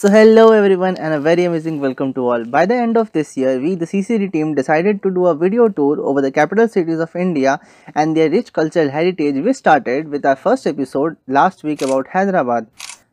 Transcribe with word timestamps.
So 0.00 0.08
hello 0.08 0.52
everyone 0.52 0.96
and 0.96 1.12
a 1.12 1.20
very 1.20 1.44
amazing 1.44 1.78
welcome 1.78 2.14
to 2.14 2.26
all. 2.26 2.44
By 2.46 2.64
the 2.64 2.74
end 2.74 2.96
of 2.96 3.12
this 3.12 3.36
year, 3.36 3.60
we 3.60 3.74
the 3.74 3.84
CCD 3.84 4.32
team 4.32 4.54
decided 4.54 5.02
to 5.02 5.10
do 5.10 5.26
a 5.26 5.34
video 5.34 5.68
tour 5.68 6.00
over 6.00 6.22
the 6.22 6.30
capital 6.32 6.68
cities 6.68 7.00
of 7.00 7.14
India 7.14 7.60
and 7.94 8.16
their 8.16 8.30
rich 8.30 8.50
cultural 8.54 8.88
heritage. 8.88 9.34
We 9.44 9.52
started 9.52 10.08
with 10.08 10.24
our 10.24 10.36
first 10.36 10.66
episode 10.66 11.18
last 11.26 11.64
week 11.64 11.82
about 11.82 12.08
Hyderabad. 12.14 12.68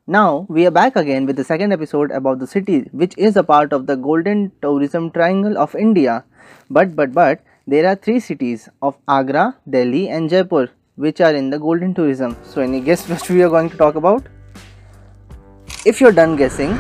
Now 0.08 0.46
we 0.48 0.66
are 0.66 0.72
back 0.72 0.96
again 0.96 1.26
with 1.26 1.36
the 1.36 1.44
second 1.44 1.74
episode 1.74 2.10
about 2.12 2.40
the 2.40 2.48
city 2.48 2.80
which 2.94 3.18
is 3.18 3.36
a 3.36 3.44
part 3.44 3.74
of 3.74 3.86
the 3.86 3.98
golden 3.98 4.54
tourism 4.62 5.12
triangle 5.12 5.58
of 5.58 5.76
India. 5.76 6.24
But 6.70 6.96
but 6.96 7.12
but 7.12 7.44
there 7.76 7.86
are 7.92 7.96
three 7.96 8.22
cities 8.22 8.70
of 8.82 8.96
Agra, 9.10 9.58
Delhi 9.70 10.08
and 10.08 10.30
Jaipur 10.30 10.70
which 10.96 11.20
are 11.20 11.36
in 11.36 11.50
the 11.50 11.60
golden 11.60 11.94
tourism. 11.94 12.38
So 12.46 12.62
any 12.62 12.80
guess 12.80 13.08
what 13.10 13.30
we 13.30 13.44
are 13.44 13.50
going 13.50 13.72
to 13.72 13.76
talk 13.76 13.96
about? 13.96 14.37
If 15.90 16.02
you're 16.02 16.12
done 16.12 16.36
guessing, 16.36 16.72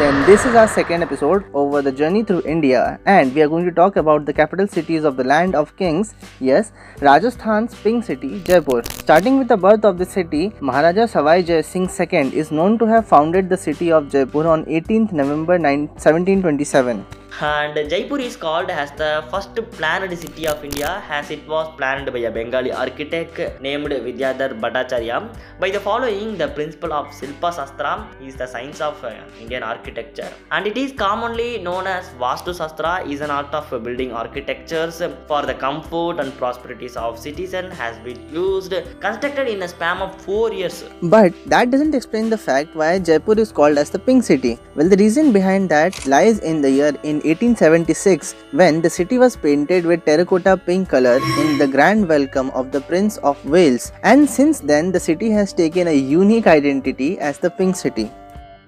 then 0.00 0.26
this 0.26 0.44
is 0.46 0.54
our 0.54 0.68
second 0.68 1.02
episode 1.02 1.44
over 1.54 1.82
the 1.82 1.90
journey 1.90 2.22
through 2.22 2.42
India 2.42 3.00
and 3.04 3.34
we 3.34 3.42
are 3.42 3.48
going 3.48 3.64
to 3.64 3.72
talk 3.72 3.96
about 3.96 4.26
the 4.26 4.32
capital 4.32 4.68
cities 4.68 5.02
of 5.02 5.16
the 5.16 5.24
land 5.24 5.56
of 5.56 5.76
kings. 5.76 6.14
Yes, 6.38 6.70
Rajasthan's 7.00 7.74
pink 7.74 8.04
city, 8.04 8.40
Jaipur. 8.44 8.84
Starting 8.90 9.38
with 9.38 9.48
the 9.48 9.56
birth 9.56 9.84
of 9.84 9.98
the 9.98 10.06
city, 10.06 10.52
Maharaja 10.60 11.08
Sawai 11.14 11.44
Jai 11.44 11.62
Singh 11.62 11.90
II 11.98 12.32
is 12.42 12.52
known 12.52 12.78
to 12.78 12.86
have 12.86 13.08
founded 13.08 13.48
the 13.48 13.56
city 13.56 13.90
of 13.90 14.08
Jaipur 14.08 14.46
on 14.46 14.64
18th 14.66 15.10
November 15.10 15.58
1727 15.58 17.23
and 17.40 17.74
Jaipur 17.90 18.18
is 18.18 18.36
called 18.36 18.70
as 18.70 18.92
the 18.92 19.24
first 19.30 19.54
planned 19.72 20.16
city 20.16 20.46
of 20.46 20.64
India 20.64 21.02
as 21.08 21.30
it 21.30 21.46
was 21.48 21.66
planned 21.76 22.12
by 22.12 22.20
a 22.20 22.30
Bengali 22.30 22.70
architect 22.70 23.60
named 23.60 23.88
Vidyadhar 23.88 24.60
Bhattacharya. 24.60 25.34
By 25.58 25.70
the 25.70 25.80
following, 25.80 26.38
the 26.38 26.48
principle 26.48 26.92
of 26.92 27.06
Silpa 27.08 27.52
Sastra 27.52 28.06
is 28.22 28.36
the 28.36 28.46
science 28.46 28.80
of 28.80 29.02
uh, 29.02 29.14
Indian 29.40 29.64
architecture 29.64 30.32
and 30.52 30.66
it 30.66 30.76
is 30.76 30.92
commonly 30.92 31.58
known 31.58 31.88
as 31.88 32.08
Vastu 32.20 32.54
Sastra 32.54 33.08
is 33.10 33.20
an 33.20 33.30
art 33.30 33.52
of 33.52 33.68
building 33.82 34.12
architectures 34.12 35.02
for 35.26 35.42
the 35.42 35.54
comfort 35.54 36.20
and 36.20 36.36
prosperities 36.38 36.96
of 36.96 37.18
citizens 37.18 37.74
has 37.74 37.98
been 37.98 38.32
used 38.32 38.74
constructed 39.00 39.48
in 39.48 39.62
a 39.62 39.68
span 39.68 39.98
of 39.98 40.20
4 40.22 40.52
years. 40.52 40.84
But 41.02 41.34
that 41.46 41.72
doesn't 41.72 41.94
explain 41.96 42.30
the 42.30 42.38
fact 42.38 42.76
why 42.76 43.00
Jaipur 43.00 43.38
is 43.38 43.50
called 43.50 43.76
as 43.76 43.90
the 43.90 43.98
pink 43.98 44.22
city. 44.22 44.58
Well 44.76 44.88
the 44.88 44.96
reason 44.96 45.32
behind 45.32 45.68
that 45.70 46.06
lies 46.06 46.38
in 46.38 46.62
the 46.62 46.70
year 46.70 46.92
in 47.02 47.23
1876 47.24 48.34
when 48.52 48.80
the 48.80 48.90
city 48.90 49.18
was 49.18 49.36
painted 49.36 49.86
with 49.86 50.04
terracotta 50.04 50.56
pink 50.56 50.88
color 50.88 51.18
in 51.42 51.58
the 51.58 51.66
grand 51.66 52.08
welcome 52.08 52.50
of 52.50 52.70
the 52.72 52.80
Prince 52.80 53.16
of 53.18 53.44
Wales 53.44 53.92
and 54.02 54.28
since 54.28 54.60
then 54.60 54.92
the 54.92 55.00
city 55.00 55.30
has 55.30 55.52
taken 55.52 55.88
a 55.88 55.94
unique 55.94 56.46
identity 56.46 57.18
as 57.18 57.38
the 57.38 57.50
pink 57.50 57.76
city. 57.76 58.10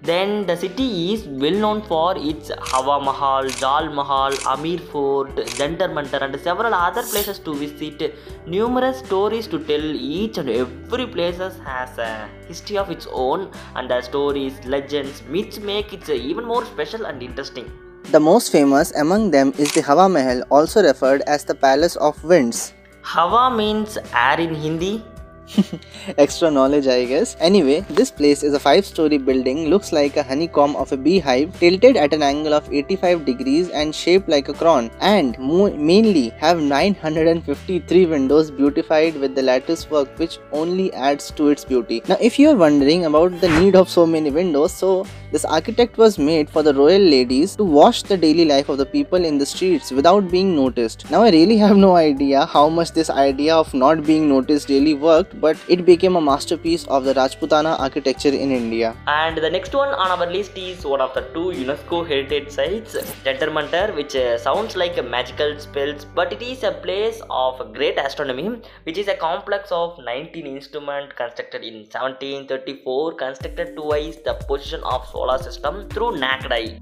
Then 0.03 0.47
the 0.47 0.57
city 0.57 1.15
is 1.15 1.27
well 1.27 1.59
known 1.63 1.83
for 1.83 2.17
its 2.17 2.51
Hawa 2.71 3.03
Mahal, 3.03 3.49
Jal 3.49 3.93
Mahal, 3.93 4.33
Amer 4.53 4.79
Fort, 4.79 5.35
Jantar 5.59 5.89
Mantar 5.91 6.23
and 6.23 6.39
several 6.41 6.75
other 6.75 7.03
places 7.03 7.39
to 7.41 7.55
visit. 7.55 8.15
Numerous 8.47 8.99
stories 8.99 9.49
to 9.49 9.59
tell 9.65 9.81
each 9.81 10.39
and 10.39 10.49
every 10.49 11.07
place 11.07 11.39
has 11.39 11.99
a 11.99 12.29
history 12.47 12.79
of 12.79 12.91
its 12.91 13.09
own 13.11 13.51
and 13.75 13.91
the 13.91 14.01
stories, 14.01 14.55
legends, 14.65 15.23
myths 15.29 15.59
make 15.59 15.93
it 15.93 16.09
even 16.09 16.45
more 16.45 16.65
special 16.65 17.07
and 17.07 17.21
interesting. 17.23 17.69
The 18.13 18.21
most 18.21 18.53
famous 18.53 18.95
among 18.95 19.33
them 19.33 19.53
is 19.59 19.75
the 19.75 19.83
Hawa 19.83 20.09
Mahal, 20.09 20.43
also 20.49 20.81
referred 20.81 21.23
as 21.23 21.45
the 21.45 21.57
Palace 21.57 21.97
of 21.97 22.23
Winds. 22.23 22.73
Hawa 23.03 23.51
means 23.51 23.99
air 24.15 24.39
in 24.39 24.55
Hindi 24.55 25.03
Extra 26.19 26.51
knowledge, 26.51 26.87
I 26.87 27.05
guess. 27.05 27.37
Anyway, 27.41 27.81
this 27.91 28.11
place 28.11 28.43
is 28.43 28.55
a 28.55 28.59
five 28.59 28.85
story 28.85 29.19
building, 29.19 29.69
looks 29.69 29.93
like 29.93 30.17
a 30.17 30.23
honeycomb 30.23 30.75
of 30.77 30.93
a 30.93 30.97
beehive, 30.97 31.59
tilted 31.59 31.97
at 31.97 32.13
an 32.13 32.23
angle 32.23 32.55
of 32.55 32.73
85 32.73 33.25
degrees 33.25 33.69
and 33.71 33.95
shaped 33.95 34.29
like 34.29 34.49
a 34.49 34.53
crown, 34.55 34.91
and 35.01 35.39
mainly 35.39 36.31
have 36.31 36.61
953 36.61 38.07
windows 38.07 38.51
beautified 38.51 39.17
with 39.17 39.35
the 39.35 39.43
lattice 39.43 39.89
work, 39.91 40.09
which 40.19 40.39
only 40.53 40.93
adds 40.95 41.31
to 41.33 41.49
its 41.49 41.65
beauty. 41.65 42.03
Now, 42.09 42.17
if 42.21 42.39
you 42.39 42.51
are 42.51 42.57
wondering 42.57 43.05
about 43.05 43.41
the 43.41 43.49
need 43.61 43.77
of 43.77 43.89
so 43.89 44.07
many 44.07 44.31
windows, 44.31 44.73
so 44.73 45.07
this 45.31 45.45
architect 45.45 45.97
was 45.97 46.19
made 46.19 46.51
for 46.51 46.63
the 46.63 46.75
royal 46.75 47.03
ladies 47.03 47.57
to 47.57 47.65
watch 47.65 48.03
the 48.03 48.17
daily 48.17 48.45
life 48.45 48.69
of 48.69 48.79
the 48.79 48.87
people 48.87 49.25
in 49.25 49.39
the 49.39 49.47
streets 49.47 49.91
without 49.91 50.31
being 50.31 50.55
noticed. 50.57 51.09
Now, 51.11 51.23
I 51.23 51.31
really 51.31 51.57
have 51.59 51.77
no 51.77 51.97
idea 51.97 52.47
how 52.47 52.69
much 52.69 52.93
this 52.93 53.11
idea 53.11 53.55
of 53.55 53.73
not 53.75 54.05
being 54.05 54.29
noticed 54.29 54.69
really 54.69 54.95
worked 54.95 55.36
but 55.41 55.57
it 55.69 55.85
became 55.85 56.17
a 56.17 56.21
masterpiece 56.21 56.87
of 56.87 57.05
the 57.05 57.15
Rajputana 57.15 57.79
architecture 57.79 58.29
in 58.29 58.51
India. 58.51 58.97
And 59.07 59.37
the 59.37 59.51
next 59.51 59.75
one 59.75 59.89
on 59.89 60.11
our 60.19 60.27
list 60.27 60.57
is 60.57 60.85
one 60.85 61.01
of 61.01 61.15
the 61.15 61.23
two 61.35 61.47
UNESCO 61.65 62.07
heritage 62.07 62.51
sites, 62.51 62.97
Mantar, 63.25 63.95
which 63.95 64.15
uh, 64.17 64.39
sounds 64.39 64.77
like 64.77 64.97
a 64.99 65.03
magical 65.03 65.59
spells, 65.59 66.05
but 66.05 66.33
it 66.33 66.43
is 66.43 66.63
a 66.63 66.73
place 66.73 67.21
of 67.31 67.73
great 67.73 67.99
astronomy, 67.99 68.61
which 68.85 68.99
is 68.99 69.09
a 69.09 69.15
complex 69.15 69.71
of 69.71 69.99
19 69.99 70.47
instruments 70.47 71.15
constructed 71.17 71.63
in 71.63 71.75
1734, 71.75 73.15
constructed 73.15 73.77
to 73.77 73.83
vise 73.83 74.17
the 74.25 74.35
position 74.35 74.81
of 74.85 75.07
solar 75.09 75.39
system 75.39 75.89
through 75.91 76.19
naked 76.19 76.53
eye. 76.53 76.81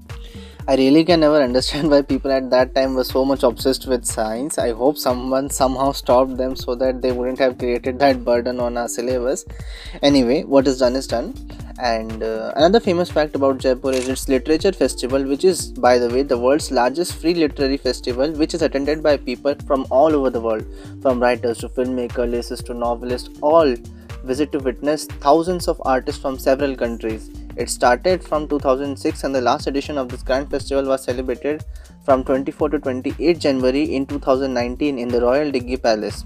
I 0.67 0.75
really 0.77 1.05
can 1.05 1.19
never 1.19 1.39
understand 1.47 1.91
why 1.91 2.01
people 2.01 2.31
at 2.31 2.49
that 2.49 2.73
time 2.73 2.95
were 2.95 3.03
so 3.03 3.23
much 3.23 3.43
obsessed 3.43 3.85
with 3.85 4.03
science. 4.03 4.57
I 4.57 4.71
hope 4.71 4.97
someone 4.97 5.51
somehow 5.51 5.91
stopped 5.91 6.37
them 6.37 6.55
so 6.55 6.73
that 6.73 7.03
they 7.03 7.11
wouldn't 7.11 7.37
have 7.37 7.59
created 7.59 7.99
that 7.99 8.25
burden 8.25 8.59
on 8.59 8.75
our 8.75 8.87
syllabus. 8.87 9.45
Anyway, 10.01 10.43
what 10.43 10.67
is 10.67 10.79
done 10.79 10.95
is 10.95 11.05
done. 11.05 11.35
And 11.77 12.23
uh, 12.23 12.51
another 12.55 12.79
famous 12.79 13.11
fact 13.11 13.35
about 13.35 13.59
Jaipur 13.59 13.91
is 13.91 14.09
its 14.09 14.27
literature 14.27 14.71
festival, 14.71 15.23
which 15.23 15.43
is, 15.43 15.71
by 15.71 15.99
the 15.99 16.09
way, 16.09 16.23
the 16.23 16.37
world's 16.37 16.71
largest 16.71 17.15
free 17.17 17.35
literary 17.35 17.77
festival, 17.77 18.31
which 18.31 18.55
is 18.55 18.63
attended 18.63 19.03
by 19.03 19.17
people 19.17 19.53
from 19.67 19.85
all 19.91 20.15
over 20.15 20.31
the 20.31 20.41
world, 20.41 20.65
from 21.01 21.19
writers 21.19 21.59
to 21.59 21.69
filmmakers, 21.69 22.31
lyricists 22.31 22.65
to 22.65 22.73
novelists, 22.73 23.29
all 23.41 23.75
visit 24.23 24.51
to 24.53 24.57
witness 24.57 25.05
thousands 25.05 25.67
of 25.67 25.79
artists 25.85 26.19
from 26.19 26.39
several 26.39 26.75
countries. 26.75 27.29
It 27.57 27.69
started 27.69 28.21
from 28.21 28.49
2006 28.49 29.23
and 29.23 29.33
the 29.33 29.39
last 29.39 29.67
edition 29.67 29.97
of 29.97 30.09
this 30.09 30.23
grand 30.23 30.51
festival 30.51 30.85
was 30.85 31.03
celebrated 31.03 31.63
from 32.03 32.23
24 32.23 32.69
to 32.69 32.79
28 32.79 33.39
January 33.39 33.95
in 33.95 34.05
2019 34.05 34.99
in 34.99 35.07
the 35.07 35.21
Royal 35.21 35.51
Diggi 35.51 35.81
Palace. 35.81 36.25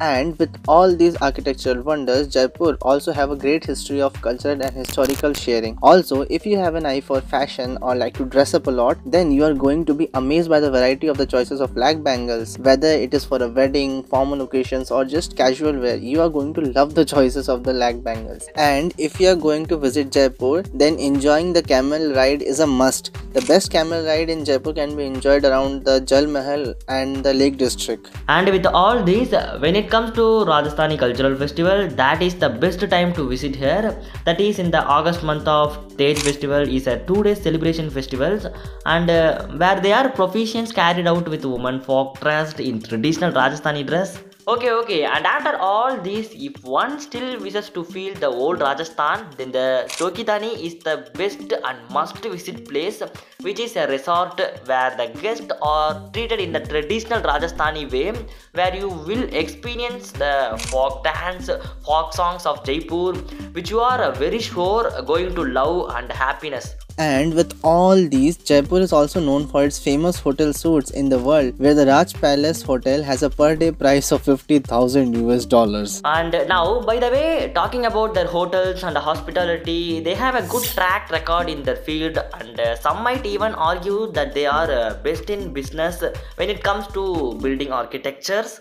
And 0.00 0.38
with 0.38 0.56
all 0.66 0.96
these 0.96 1.20
architectural 1.20 1.82
wonders, 1.82 2.28
Jaipur 2.28 2.78
also 2.80 3.12
have 3.12 3.30
a 3.30 3.36
great 3.36 3.64
history 3.64 4.00
of 4.00 4.20
cultural 4.22 4.62
and 4.62 4.74
historical 4.74 5.34
sharing. 5.34 5.78
Also, 5.82 6.22
if 6.30 6.46
you 6.46 6.56
have 6.56 6.74
an 6.74 6.86
eye 6.86 7.02
for 7.02 7.20
fashion 7.20 7.76
or 7.82 7.94
like 7.94 8.14
to 8.14 8.24
dress 8.24 8.54
up 8.54 8.66
a 8.66 8.70
lot, 8.70 8.96
then 9.04 9.30
you 9.30 9.44
are 9.44 9.52
going 9.52 9.84
to 9.84 9.92
be 9.92 10.08
amazed 10.14 10.48
by 10.48 10.58
the 10.58 10.70
variety 10.70 11.06
of 11.06 11.18
the 11.18 11.26
choices 11.26 11.60
of 11.60 11.74
black 11.74 12.02
bangles. 12.02 12.58
Whether 12.58 12.88
it 12.88 13.12
is 13.12 13.26
for 13.26 13.42
a 13.42 13.48
wedding, 13.48 14.02
formal 14.04 14.40
occasions 14.40 14.90
or 14.90 15.04
just 15.04 15.36
casual 15.36 15.78
wear, 15.78 15.96
you 15.96 16.22
are 16.22 16.30
going 16.30 16.54
to 16.54 16.62
love 16.62 16.94
the 16.94 17.04
choices 17.04 17.50
of 17.50 17.62
the 17.62 17.74
lac 17.74 18.02
bangles. 18.02 18.48
And 18.56 18.94
if 18.96 19.20
you 19.20 19.28
are 19.28 19.36
going 19.36 19.66
to 19.66 19.76
visit 19.76 20.10
Jaipur, 20.10 20.62
then 20.72 20.98
enjoying 20.98 21.52
the 21.52 21.62
camel 21.62 22.14
ride 22.14 22.40
is 22.40 22.60
a 22.60 22.66
must. 22.66 23.12
The 23.34 23.42
best 23.42 23.70
camel 23.70 24.02
ride 24.06 24.30
in 24.30 24.46
Jaipur 24.46 24.72
can 24.72 24.96
be 24.96 25.04
enjoyed 25.04 25.44
around 25.44 25.84
the 25.84 26.00
Jal 26.00 26.26
Mahal 26.26 26.74
and 26.88 27.16
the 27.22 27.34
Lake 27.34 27.58
District. 27.58 28.10
And 28.28 28.48
with 28.48 28.64
all 28.64 29.02
these, 29.02 29.34
uh, 29.34 29.58
when 29.60 29.76
it 29.76 29.89
comes 29.90 30.12
to 30.12 30.22
Rajasthani 30.50 30.98
Cultural 30.98 31.36
Festival, 31.36 31.88
that 31.88 32.22
is 32.22 32.34
the 32.34 32.48
best 32.48 32.80
time 32.88 33.12
to 33.14 33.28
visit 33.28 33.56
here. 33.56 33.96
That 34.24 34.40
is 34.40 34.58
in 34.58 34.70
the 34.70 34.82
August 34.84 35.22
month 35.22 35.46
of 35.48 35.76
Teej 35.96 36.18
Festival. 36.18 36.62
Is 36.76 36.86
a 36.86 36.98
two-day 37.06 37.34
celebration 37.34 37.90
festivals. 37.90 38.46
And 38.86 39.10
uh, 39.10 39.46
where 39.48 39.80
they 39.80 39.92
are 39.92 40.08
proficients 40.10 40.74
carried 40.74 41.06
out 41.06 41.28
with 41.28 41.44
women 41.44 41.80
folk 41.80 42.20
dressed 42.20 42.60
in 42.60 42.80
traditional 42.80 43.32
Rajasthani 43.32 43.86
dress 43.86 44.18
Okay, 44.50 44.70
okay, 44.70 45.04
and 45.04 45.26
after 45.26 45.56
all 45.58 45.96
this, 45.96 46.30
if 46.34 46.64
one 46.64 46.98
still 46.98 47.38
wishes 47.38 47.68
to 47.70 47.84
feel 47.84 48.14
the 48.14 48.26
old 48.26 48.60
Rajasthan, 48.60 49.26
then 49.36 49.52
the 49.52 49.84
Chokhi 49.90 50.24
Dhani 50.24 50.50
is 50.66 50.74
the 50.86 51.08
best 51.14 51.52
and 51.52 51.78
must 51.90 52.16
visit 52.24 52.68
place, 52.68 53.00
which 53.42 53.60
is 53.60 53.76
a 53.76 53.86
resort 53.86 54.40
where 54.64 54.90
the 54.96 55.06
guests 55.20 55.52
are 55.62 56.10
treated 56.12 56.40
in 56.40 56.50
the 56.50 56.58
traditional 56.58 57.22
Rajasthani 57.22 57.92
way, 57.92 58.12
where 58.54 58.74
you 58.74 58.88
will 58.88 59.22
experience 59.32 60.10
the 60.10 60.60
folk 60.72 61.04
dance, 61.04 61.48
folk 61.86 62.12
songs 62.12 62.44
of 62.44 62.64
Jaipur, 62.64 63.12
which 63.52 63.70
you 63.70 63.78
are 63.78 64.10
very 64.10 64.40
sure 64.40 64.90
going 65.02 65.32
to 65.36 65.44
love 65.44 65.94
and 65.94 66.10
happiness. 66.10 66.74
And 66.98 67.34
with 67.34 67.58
all 67.62 67.96
these, 67.96 68.36
Jaipur 68.36 68.80
is 68.80 68.92
also 68.92 69.20
known 69.20 69.46
for 69.46 69.64
its 69.64 69.78
famous 69.78 70.18
hotel 70.18 70.52
suites 70.52 70.90
in 70.90 71.08
the 71.08 71.18
world, 71.18 71.58
where 71.58 71.74
the 71.74 71.86
Raj 71.86 72.14
Palace 72.14 72.62
Hotel 72.62 73.02
has 73.02 73.22
a 73.22 73.30
per 73.30 73.56
day 73.56 73.72
price 73.72 74.12
of 74.12 74.22
50,000 74.22 75.14
US 75.14 75.44
dollars. 75.44 76.00
And 76.04 76.32
now, 76.48 76.80
by 76.82 76.98
the 76.98 77.10
way, 77.10 77.52
talking 77.54 77.86
about 77.86 78.14
their 78.14 78.26
hotels 78.26 78.82
and 78.82 78.94
the 78.94 79.00
hospitality, 79.00 80.00
they 80.00 80.14
have 80.14 80.34
a 80.34 80.46
good 80.48 80.64
track 80.64 81.10
record 81.10 81.48
in 81.48 81.62
their 81.62 81.76
field, 81.76 82.18
and 82.40 82.58
uh, 82.60 82.76
some 82.76 83.02
might 83.02 83.24
even 83.26 83.54
argue 83.54 84.10
that 84.12 84.34
they 84.34 84.46
are 84.46 84.70
uh, 84.70 84.94
best 85.02 85.30
in 85.30 85.52
business 85.52 86.02
when 86.36 86.50
it 86.50 86.62
comes 86.62 86.86
to 86.88 87.34
building 87.40 87.72
architectures 87.72 88.60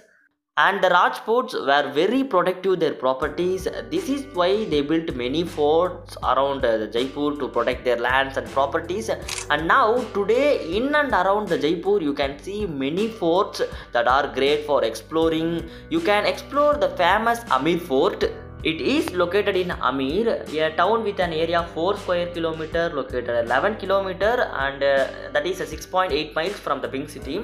and 0.66 0.84
the 0.84 0.90
Rajputs 0.90 1.54
were 1.70 1.86
very 2.00 2.22
protective 2.24 2.80
their 2.80 2.96
properties. 3.04 3.68
This 3.94 4.10
is 4.16 4.22
why 4.40 4.66
they 4.66 4.82
built 4.82 5.16
many 5.16 5.44
forts 5.44 6.18
around 6.32 6.66
uh, 6.66 6.88
Jaipur 6.96 7.30
to 7.42 7.48
protect 7.48 7.86
their 7.86 8.00
lands 8.08 8.36
and 8.38 8.48
properties. 8.58 9.10
And 9.50 9.68
now 9.68 9.88
today 10.18 10.50
in 10.78 10.94
and 10.96 11.12
around 11.22 11.48
the 11.48 11.58
Jaipur 11.58 12.02
you 12.02 12.14
can 12.14 12.38
see 12.40 12.66
many 12.66 13.08
forts 13.08 13.62
that 13.94 14.08
are 14.08 14.28
great 14.40 14.66
for 14.66 14.84
exploring. 14.84 15.70
You 15.90 16.02
can 16.02 16.26
explore 16.26 16.76
the 16.76 16.90
famous 17.04 17.40
Amer 17.58 17.80
Fort 17.80 18.24
it 18.62 18.82
is 18.82 19.12
located 19.14 19.56
in 19.56 19.72
Amer, 19.72 20.44
a 20.66 20.76
town 20.76 21.06
with 21.06 21.20
an 21.22 21.32
area 21.32 21.62
of 21.62 21.70
4 21.72 21.96
square 21.98 22.28
kilometer, 22.34 22.92
located 22.94 23.30
11 23.30 23.78
kilometer, 23.78 24.52
and 24.66 24.84
uh, 24.84 25.08
that 25.32 25.48
is 25.48 25.62
6.8 25.62 26.36
miles 26.36 26.60
from 26.60 26.82
the 26.82 26.90
pink 26.90 27.10
city. 27.10 27.42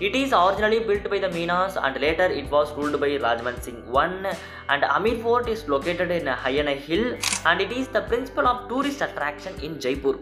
It 0.00 0.16
is 0.16 0.32
originally 0.32 0.80
built 0.80 1.08
by 1.08 1.20
the 1.20 1.30
Minas 1.30 1.76
and 1.76 2.00
later 2.00 2.24
it 2.24 2.50
was 2.50 2.72
ruled 2.76 3.00
by 3.00 3.16
Raja 3.16 3.44
Man 3.44 3.60
Singh 3.62 3.80
I 3.96 4.36
and 4.68 4.82
Amer 4.82 5.22
Fort 5.22 5.48
is 5.48 5.68
located 5.68 6.10
in 6.10 6.24
Hayana 6.24 6.74
Hill 6.76 7.16
and 7.46 7.60
it 7.60 7.70
is 7.70 7.86
the 7.86 8.00
principal 8.00 8.48
of 8.48 8.68
tourist 8.68 9.02
attraction 9.02 9.54
in 9.62 9.78
Jaipur. 9.78 10.18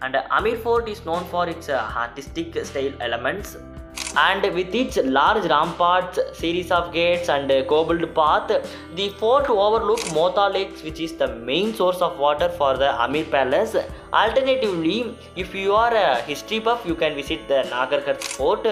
And 0.00 0.14
Amer 0.14 0.56
Fort 0.58 0.88
is 0.88 1.04
known 1.04 1.24
for 1.24 1.48
its 1.48 1.68
uh, 1.68 1.92
artistic 1.96 2.64
style 2.64 2.92
elements 3.00 3.56
and 4.16 4.42
with 4.54 4.72
its 4.72 4.96
large 4.96 5.44
ramparts, 5.46 6.20
series 6.32 6.70
of 6.70 6.92
gates 6.92 7.28
and 7.28 7.50
cobbled 7.66 8.14
path, 8.14 8.48
the 8.94 9.08
fort 9.18 9.50
overlooks 9.50 10.04
Maota 10.10 10.52
Lakes 10.52 10.82
which 10.84 11.00
is 11.00 11.14
the 11.14 11.34
main 11.34 11.74
source 11.74 12.00
of 12.00 12.16
water 12.16 12.48
for 12.48 12.76
the 12.76 12.90
Amer 13.02 13.24
Palace. 13.24 13.74
Alternatively, 14.12 15.16
if 15.34 15.52
you 15.52 15.74
are 15.74 15.94
a 15.94 16.22
history 16.22 16.60
buff, 16.60 16.86
you 16.86 16.94
can 16.94 17.16
visit 17.16 17.48
the 17.48 17.64
Nahargarh 17.70 18.22
fort 18.22 18.66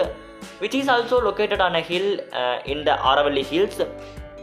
which 0.59 0.75
is 0.75 0.89
also 0.89 1.21
located 1.21 1.61
on 1.61 1.77
a 1.77 1.81
hill 1.81 2.21
uh, 2.33 2.59
in 2.67 2.85
the 2.85 2.97
Aravalli 3.11 3.45
Hills 3.45 3.81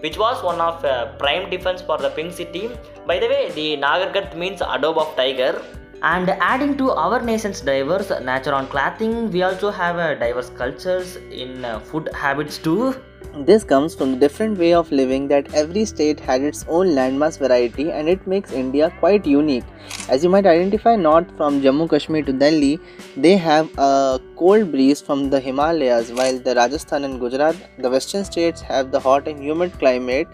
which 0.01 0.18
was 0.18 0.44
one 0.44 0.59
of 0.59 0.83
uh, 0.83 1.12
prime 1.18 1.50
defense 1.50 1.80
for 1.81 1.98
the 2.00 2.09
pink 2.09 2.33
city. 2.33 2.71
By 3.06 3.19
the 3.19 3.27
way, 3.27 3.51
the 3.51 3.77
Nahargarh 3.77 4.36
means 4.36 4.62
adobe 4.62 5.00
of 5.00 5.15
tiger 5.15 5.62
and 6.03 6.30
adding 6.30 6.75
to 6.77 6.92
our 6.92 7.21
nation's 7.21 7.62
diverse 7.62 8.09
nature 8.24 8.53
on 8.53 8.68
clothing 8.68 9.30
we 9.30 9.44
also 9.44 9.69
have 9.69 9.98
uh, 9.98 10.15
diverse 10.15 10.50
cultures 10.50 11.18
in 11.31 11.63
uh, 11.63 11.80
food 11.80 12.09
habits 12.15 12.57
too 12.57 12.95
this 13.33 13.63
comes 13.63 13.95
from 13.95 14.12
the 14.12 14.18
different 14.18 14.57
way 14.57 14.74
of 14.74 14.92
living 14.92 15.28
that 15.30 15.54
every 15.54 15.86
state 15.86 16.19
had 16.19 16.42
its 16.42 16.66
own 16.68 16.88
landmass 16.88 17.39
variety 17.39 17.89
and 17.92 18.10
it 18.10 18.25
makes 18.28 18.51
India 18.51 18.92
quite 19.00 19.25
unique. 19.25 19.63
As 20.10 20.24
you 20.24 20.30
might 20.30 20.45
identify 20.45 20.95
north 20.95 21.28
from 21.38 21.62
Jammu 21.62 21.89
Kashmir 21.89 22.24
to 22.24 22.33
Delhi, 22.33 22.80
they 23.16 23.38
have 23.38 23.69
a 23.78 24.19
cold 24.36 24.72
breeze 24.72 25.01
from 25.01 25.30
the 25.30 25.39
Himalayas 25.39 26.12
while 26.12 26.38
the 26.39 26.56
Rajasthan 26.56 27.06
and 27.06 27.19
Gujarat, 27.19 27.56
the 27.80 27.89
western 27.89 28.25
states 28.25 28.62
have 28.62 28.92
the 28.92 29.00
hot 29.00 29.28
and 29.28 29.42
humid 29.42 29.72
climate 29.80 30.27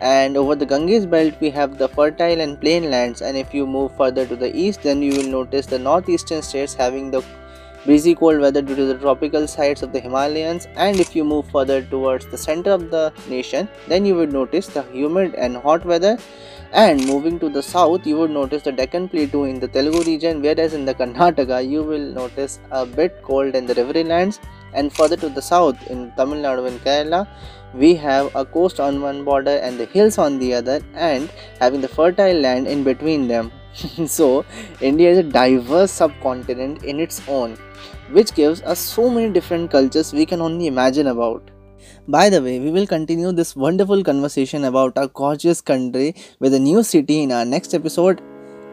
and 0.00 0.36
over 0.36 0.54
the 0.54 0.66
Ganges 0.66 1.06
belt 1.06 1.34
we 1.40 1.50
have 1.50 1.78
the 1.78 1.88
fertile 1.88 2.40
and 2.40 2.60
plain 2.60 2.90
lands 2.90 3.22
and 3.22 3.36
if 3.36 3.54
you 3.54 3.66
move 3.66 3.96
further 3.96 4.26
to 4.26 4.34
the 4.34 4.54
east 4.56 4.82
then 4.82 5.02
you 5.02 5.12
will 5.12 5.30
notice 5.30 5.66
the 5.66 5.78
northeastern 5.78 6.42
states 6.42 6.74
having 6.74 7.10
the 7.10 7.22
breezy 7.84 8.14
cold 8.14 8.40
weather 8.40 8.60
due 8.60 8.76
to 8.76 8.84
the 8.84 8.98
tropical 8.98 9.46
sides 9.48 9.82
of 9.82 9.92
the 9.92 10.00
Himalayas 10.00 10.66
and 10.76 11.00
if 11.00 11.16
you 11.16 11.24
move 11.24 11.50
further 11.50 11.82
towards 11.82 12.26
the 12.26 12.36
center 12.36 12.72
of 12.72 12.90
the 12.90 13.12
nation 13.28 13.68
then 13.88 14.04
you 14.04 14.14
would 14.14 14.32
notice 14.32 14.66
the 14.66 14.82
humid 14.92 15.34
and 15.34 15.56
hot 15.56 15.84
weather. 15.84 16.18
And 16.72 17.04
moving 17.04 17.40
to 17.40 17.48
the 17.48 17.62
south 17.62 18.06
you 18.06 18.16
would 18.18 18.30
notice 18.30 18.62
the 18.62 18.70
Deccan 18.70 19.08
Plateau 19.08 19.42
in 19.44 19.58
the 19.58 19.66
Telugu 19.66 20.02
region 20.04 20.40
whereas 20.40 20.72
in 20.72 20.84
the 20.84 20.94
Karnataka 20.94 21.68
you 21.68 21.82
will 21.82 22.06
notice 22.20 22.60
a 22.70 22.86
bit 22.86 23.22
cold 23.22 23.56
in 23.56 23.66
the 23.66 23.74
riverlands 23.74 24.38
and 24.72 24.92
further 24.92 25.16
to 25.16 25.28
the 25.28 25.42
south 25.42 25.78
in 25.90 26.12
Tamil 26.16 26.38
Nadu 26.44 26.68
and 26.68 26.80
Kerala 26.84 27.26
we 27.74 27.94
have 27.94 28.32
a 28.36 28.44
coast 28.44 28.78
on 28.78 29.00
one 29.02 29.24
border 29.24 29.56
and 29.56 29.80
the 29.80 29.86
hills 29.86 30.18
on 30.18 30.38
the 30.38 30.54
other 30.54 30.80
and 30.94 31.28
having 31.58 31.80
the 31.80 31.88
fertile 31.88 32.38
land 32.38 32.68
in 32.68 32.84
between 32.84 33.26
them 33.26 33.50
so 34.06 34.44
india 34.80 35.10
is 35.10 35.18
a 35.18 35.22
diverse 35.22 35.90
subcontinent 35.90 36.82
in 36.82 37.00
its 37.00 37.20
own 37.28 37.56
which 38.12 38.34
gives 38.34 38.62
us 38.62 38.78
so 38.78 39.08
many 39.08 39.32
different 39.32 39.70
cultures 39.70 40.12
we 40.12 40.26
can 40.26 40.40
only 40.40 40.66
imagine 40.66 41.06
about. 41.06 41.50
By 42.08 42.28
the 42.28 42.42
way, 42.42 42.58
we 42.58 42.70
will 42.70 42.86
continue 42.86 43.32
this 43.32 43.54
wonderful 43.54 44.02
conversation 44.02 44.64
about 44.64 44.98
our 44.98 45.08
gorgeous 45.08 45.60
country 45.60 46.14
with 46.40 46.54
a 46.54 46.58
new 46.58 46.82
city 46.82 47.22
in 47.22 47.32
our 47.32 47.44
next 47.44 47.74
episode 47.74 48.20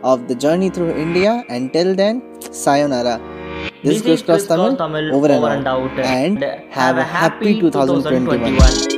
of 0.04 0.28
the 0.28 0.36
journey 0.36 0.70
through 0.70 0.92
India. 0.92 1.44
Until 1.50 1.96
then, 1.96 2.22
sayonara. 2.52 3.20
This, 3.84 4.02
this 4.02 4.06
is 4.06 4.22
Chris 4.24 4.48
Tamil, 4.48 4.76
Tamil, 4.76 5.16
over, 5.16 5.28
and, 5.28 5.44
over 5.44 5.54
and 5.54 5.68
out, 5.68 6.00
and, 6.00 6.44
have, 6.44 6.70
have 6.72 6.98
a 6.98 7.04
happy 7.04 7.60
2021. 7.60 8.60
2021. 8.60 8.97